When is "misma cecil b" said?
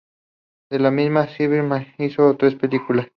0.89-1.55